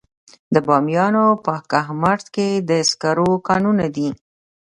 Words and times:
د 0.53 0.55
بامیان 0.67 1.15
په 1.45 1.53
کهمرد 1.71 2.25
کې 2.35 2.47
د 2.69 2.71
سکرو 2.89 3.31
کانونه 3.47 3.85
دي. 3.95 4.09